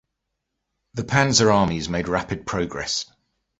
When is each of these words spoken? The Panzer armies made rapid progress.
The 0.95 1.03
Panzer 1.03 1.53
armies 1.53 1.87
made 1.87 2.07
rapid 2.07 2.47
progress. 2.47 3.05